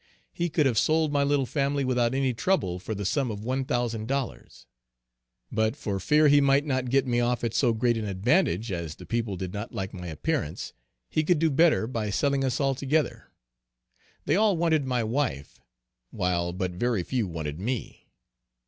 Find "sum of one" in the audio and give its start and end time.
3.05-3.63